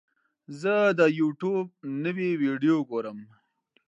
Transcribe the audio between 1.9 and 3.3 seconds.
نوې ویډیو ګورم.